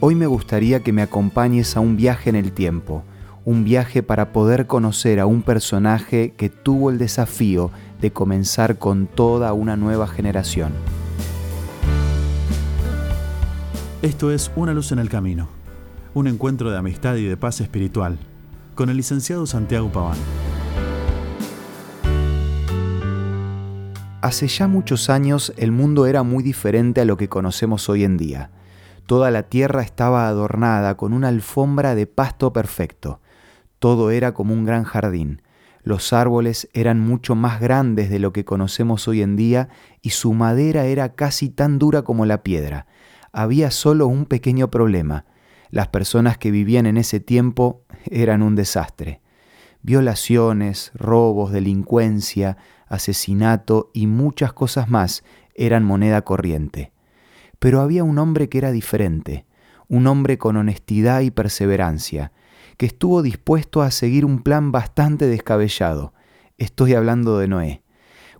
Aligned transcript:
Hoy 0.00 0.14
me 0.14 0.28
gustaría 0.28 0.84
que 0.84 0.92
me 0.92 1.02
acompañes 1.02 1.76
a 1.76 1.80
un 1.80 1.96
viaje 1.96 2.30
en 2.30 2.36
el 2.36 2.52
tiempo, 2.52 3.02
un 3.44 3.64
viaje 3.64 4.04
para 4.04 4.32
poder 4.32 4.68
conocer 4.68 5.18
a 5.18 5.26
un 5.26 5.42
personaje 5.42 6.34
que 6.36 6.48
tuvo 6.48 6.90
el 6.90 6.98
desafío 6.98 7.72
de 8.00 8.12
comenzar 8.12 8.78
con 8.78 9.08
toda 9.08 9.52
una 9.54 9.76
nueva 9.76 10.06
generación. 10.06 10.72
Esto 14.00 14.30
es 14.30 14.52
Una 14.54 14.72
luz 14.72 14.92
en 14.92 15.00
el 15.00 15.08
camino, 15.08 15.48
un 16.14 16.28
encuentro 16.28 16.70
de 16.70 16.78
amistad 16.78 17.16
y 17.16 17.24
de 17.24 17.36
paz 17.36 17.60
espiritual, 17.60 18.18
con 18.76 18.90
el 18.90 18.98
licenciado 18.98 19.46
Santiago 19.46 19.90
Paván. 19.90 20.18
Hace 24.22 24.46
ya 24.46 24.68
muchos 24.68 25.10
años 25.10 25.52
el 25.56 25.72
mundo 25.72 26.06
era 26.06 26.22
muy 26.22 26.44
diferente 26.44 27.00
a 27.00 27.04
lo 27.04 27.16
que 27.16 27.28
conocemos 27.28 27.88
hoy 27.88 28.04
en 28.04 28.16
día. 28.16 28.50
Toda 29.08 29.30
la 29.30 29.44
tierra 29.44 29.80
estaba 29.80 30.28
adornada 30.28 30.98
con 30.98 31.14
una 31.14 31.28
alfombra 31.28 31.94
de 31.94 32.06
pasto 32.06 32.52
perfecto. 32.52 33.22
Todo 33.78 34.10
era 34.10 34.34
como 34.34 34.52
un 34.52 34.66
gran 34.66 34.84
jardín. 34.84 35.40
Los 35.82 36.12
árboles 36.12 36.68
eran 36.74 37.00
mucho 37.00 37.34
más 37.34 37.58
grandes 37.58 38.10
de 38.10 38.18
lo 38.18 38.34
que 38.34 38.44
conocemos 38.44 39.08
hoy 39.08 39.22
en 39.22 39.34
día 39.34 39.70
y 40.02 40.10
su 40.10 40.34
madera 40.34 40.84
era 40.84 41.14
casi 41.14 41.48
tan 41.48 41.78
dura 41.78 42.02
como 42.02 42.26
la 42.26 42.42
piedra. 42.42 42.84
Había 43.32 43.70
solo 43.70 44.06
un 44.06 44.26
pequeño 44.26 44.70
problema. 44.70 45.24
Las 45.70 45.88
personas 45.88 46.36
que 46.36 46.50
vivían 46.50 46.84
en 46.84 46.98
ese 46.98 47.18
tiempo 47.18 47.86
eran 48.10 48.42
un 48.42 48.56
desastre. 48.56 49.22
Violaciones, 49.80 50.92
robos, 50.92 51.50
delincuencia, 51.50 52.58
asesinato 52.86 53.90
y 53.94 54.06
muchas 54.06 54.52
cosas 54.52 54.90
más 54.90 55.24
eran 55.54 55.82
moneda 55.82 56.20
corriente. 56.26 56.92
Pero 57.58 57.80
había 57.80 58.04
un 58.04 58.18
hombre 58.18 58.48
que 58.48 58.58
era 58.58 58.70
diferente, 58.72 59.46
un 59.88 60.06
hombre 60.06 60.38
con 60.38 60.56
honestidad 60.56 61.20
y 61.20 61.30
perseverancia, 61.30 62.32
que 62.76 62.86
estuvo 62.86 63.22
dispuesto 63.22 63.82
a 63.82 63.90
seguir 63.90 64.24
un 64.24 64.42
plan 64.42 64.70
bastante 64.70 65.26
descabellado. 65.26 66.14
Estoy 66.58 66.94
hablando 66.94 67.38
de 67.38 67.48
Noé. 67.48 67.82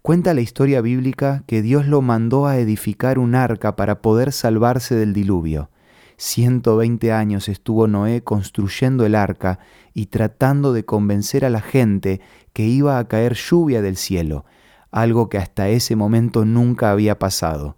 Cuenta 0.02 0.32
la 0.32 0.40
historia 0.40 0.80
bíblica 0.80 1.42
que 1.46 1.60
Dios 1.60 1.86
lo 1.86 2.02
mandó 2.02 2.46
a 2.46 2.58
edificar 2.58 3.18
un 3.18 3.34
arca 3.34 3.76
para 3.76 4.00
poder 4.00 4.32
salvarse 4.32 4.94
del 4.94 5.12
diluvio. 5.12 5.70
120 6.18 7.12
años 7.12 7.48
estuvo 7.48 7.86
Noé 7.86 8.22
construyendo 8.22 9.06
el 9.06 9.14
arca 9.14 9.58
y 9.94 10.06
tratando 10.06 10.72
de 10.72 10.84
convencer 10.84 11.44
a 11.44 11.50
la 11.50 11.60
gente 11.60 12.20
que 12.52 12.64
iba 12.64 12.98
a 12.98 13.06
caer 13.06 13.34
lluvia 13.34 13.82
del 13.82 13.96
cielo, 13.96 14.44
algo 14.90 15.28
que 15.28 15.38
hasta 15.38 15.68
ese 15.68 15.94
momento 15.96 16.44
nunca 16.44 16.90
había 16.90 17.18
pasado. 17.18 17.76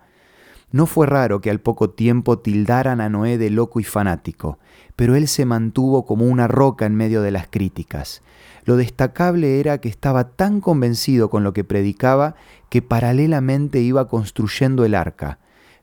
No 0.72 0.86
fue 0.86 1.06
raro 1.06 1.40
que 1.40 1.50
al 1.50 1.60
poco 1.60 1.90
tiempo 1.90 2.38
tildaran 2.38 3.00
a 3.00 3.08
Noé 3.08 3.38
de 3.38 3.50
loco 3.50 3.80
y 3.80 3.84
fanático, 3.84 4.58
pero 4.94 5.16
él 5.16 5.26
se 5.26 5.44
mantuvo 5.44 6.06
como 6.06 6.26
una 6.26 6.46
roca 6.46 6.86
en 6.86 6.94
medio 6.94 7.22
de 7.22 7.32
las 7.32 7.48
críticas. 7.48 8.22
Lo 8.64 8.76
destacable 8.76 9.58
era 9.58 9.78
que 9.78 9.88
estaba 9.88 10.30
tan 10.30 10.60
convencido 10.60 11.28
con 11.28 11.42
lo 11.42 11.52
que 11.52 11.64
predicaba 11.64 12.36
que 12.68 12.82
paralelamente 12.82 13.80
iba 13.80 14.06
construyendo 14.06 14.84
el 14.84 14.94
arca. 14.94 15.38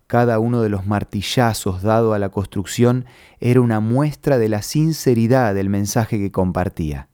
Cada 0.08 0.40
uno 0.40 0.62
de 0.62 0.70
los 0.70 0.86
martillazos 0.86 1.82
dado 1.82 2.14
a 2.14 2.20
la 2.20 2.30
construcción 2.30 3.06
era 3.42 3.60
una 3.60 3.82
muestra 3.82 4.38
de 4.38 4.48
la 4.48 4.62
sinceridad 4.62 5.54
del 5.54 5.68
mensaje 5.68 6.18
que 6.18 6.32
compartía. 6.32 7.10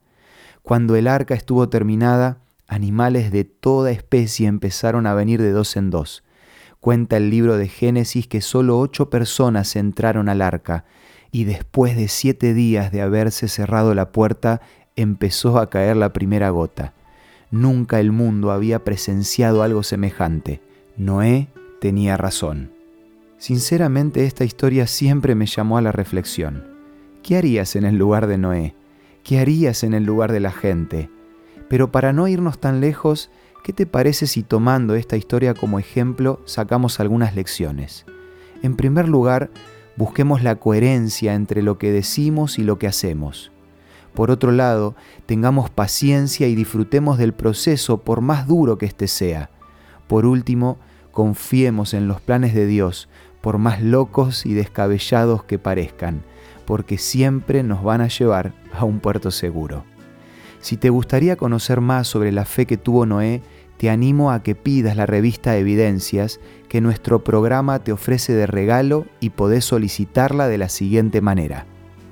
Cuando 0.61 0.95
el 0.95 1.07
arca 1.07 1.33
estuvo 1.33 1.69
terminada, 1.69 2.37
animales 2.67 3.31
de 3.31 3.45
toda 3.45 3.89
especie 3.89 4.47
empezaron 4.47 5.07
a 5.07 5.15
venir 5.15 5.41
de 5.41 5.51
dos 5.51 5.75
en 5.75 5.89
dos. 5.89 6.23
Cuenta 6.83 7.15
el 7.15 7.29
libro 7.29 7.55
de 7.55 7.69
Génesis 7.69 8.27
que 8.27 8.41
solo 8.41 8.77
ocho 8.77 9.09
personas 9.09 9.77
entraron 9.77 10.27
al 10.27 10.41
arca 10.41 10.83
y 11.31 11.45
después 11.45 11.95
de 11.95 12.09
siete 12.09 12.53
días 12.53 12.91
de 12.91 13.01
haberse 13.01 13.47
cerrado 13.47 13.95
la 13.95 14.11
puerta 14.11 14.59
empezó 14.97 15.59
a 15.59 15.69
caer 15.69 15.95
la 15.95 16.11
primera 16.11 16.49
gota. 16.49 16.93
Nunca 17.51 18.01
el 18.01 18.11
mundo 18.11 18.51
había 18.51 18.83
presenciado 18.83 19.63
algo 19.63 19.81
semejante. 19.81 20.59
Noé 20.97 21.47
tenía 21.79 22.17
razón. 22.17 22.73
Sinceramente 23.37 24.25
esta 24.25 24.43
historia 24.43 24.85
siempre 24.85 25.35
me 25.35 25.45
llamó 25.45 25.77
a 25.77 25.81
la 25.81 25.93
reflexión. 25.93 26.67
¿Qué 27.23 27.37
harías 27.37 27.77
en 27.77 27.85
el 27.85 27.95
lugar 27.95 28.27
de 28.27 28.37
Noé? 28.37 28.75
¿Qué 29.23 29.39
harías 29.39 29.85
en 29.85 29.93
el 29.93 30.03
lugar 30.03 30.33
de 30.33 30.41
la 30.41 30.51
gente? 30.51 31.09
Pero 31.69 31.93
para 31.93 32.11
no 32.11 32.27
irnos 32.27 32.59
tan 32.59 32.81
lejos, 32.81 33.31
¿Qué 33.63 33.71
te 33.71 33.85
parece 33.85 34.27
si 34.27 34.43
tomando 34.43 34.93
esta 34.93 35.15
historia 35.15 35.53
como 35.53 35.79
ejemplo 35.79 36.41
sacamos 36.43 36.99
algunas 36.99 37.33
lecciones? 37.33 38.05
En 38.61 38.75
primer 38.75 39.07
lugar, 39.07 39.51
busquemos 39.95 40.43
la 40.43 40.57
coherencia 40.57 41.33
entre 41.33 41.61
lo 41.61 41.77
que 41.77 41.89
decimos 41.89 42.59
y 42.59 42.63
lo 42.63 42.77
que 42.77 42.87
hacemos. 42.87 43.53
Por 44.13 44.31
otro 44.31 44.51
lado, 44.51 44.95
tengamos 45.25 45.69
paciencia 45.69 46.49
y 46.49 46.55
disfrutemos 46.55 47.17
del 47.17 47.31
proceso 47.31 48.01
por 48.01 48.19
más 48.19 48.47
duro 48.47 48.77
que 48.77 48.85
éste 48.85 49.07
sea. 49.07 49.49
Por 50.07 50.25
último, 50.25 50.77
confiemos 51.13 51.93
en 51.93 52.09
los 52.09 52.19
planes 52.19 52.53
de 52.53 52.65
Dios, 52.65 53.07
por 53.39 53.59
más 53.59 53.81
locos 53.81 54.45
y 54.45 54.53
descabellados 54.53 55.45
que 55.45 55.57
parezcan, 55.57 56.21
porque 56.65 56.97
siempre 56.97 57.63
nos 57.63 57.81
van 57.81 58.01
a 58.01 58.09
llevar 58.09 58.53
a 58.73 58.83
un 58.83 58.99
puerto 58.99 59.31
seguro. 59.31 59.85
Si 60.63 60.77
te 60.77 60.89
gustaría 60.89 61.35
conocer 61.35 61.81
más 61.81 62.07
sobre 62.07 62.31
la 62.31 62.45
fe 62.45 62.65
que 62.65 62.77
tuvo 62.77 63.05
Noé, 63.05 63.41
te 63.83 63.89
animo 63.89 64.31
a 64.31 64.43
que 64.43 64.55
pidas 64.55 64.95
la 64.95 65.05
revista 65.05 65.57
Evidencias 65.57 66.39
que 66.69 66.79
nuestro 66.79 67.25
programa 67.25 67.83
te 67.83 67.91
ofrece 67.91 68.31
de 68.31 68.47
regalo 68.47 69.07
y 69.19 69.31
podés 69.31 69.65
solicitarla 69.65 70.47
de 70.47 70.57
la 70.57 70.69
siguiente 70.69 71.19
manera. 71.19 71.65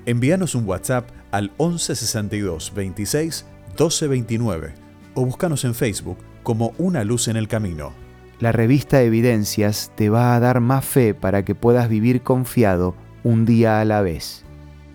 Envíanos 0.04 0.54
un 0.54 0.68
WhatsApp 0.68 1.08
al 1.30 1.44
1162 1.58 2.74
26 2.74 3.46
1229 3.68 4.74
o 5.14 5.24
búscanos 5.24 5.64
en 5.64 5.74
Facebook 5.74 6.18
como 6.42 6.74
Una 6.76 7.04
Luz 7.04 7.28
en 7.28 7.38
el 7.38 7.48
Camino. 7.48 7.94
La 8.38 8.52
revista 8.52 9.00
Evidencias 9.00 9.92
te 9.96 10.10
va 10.10 10.36
a 10.36 10.40
dar 10.40 10.60
más 10.60 10.84
fe 10.84 11.14
para 11.14 11.42
que 11.42 11.54
puedas 11.54 11.88
vivir 11.88 12.20
confiado 12.20 12.94
un 13.24 13.46
día 13.46 13.80
a 13.80 13.86
la 13.86 14.02
vez. 14.02 14.44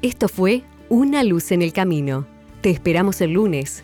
Esto 0.04 0.28
fue 0.28 0.62
Una 0.90 1.24
Luz 1.24 1.52
en 1.52 1.64
el 1.64 1.74
Camino. 1.74 2.28
Te 2.62 2.70
esperamos 2.70 3.20
el 3.22 3.32
lunes 3.32 3.84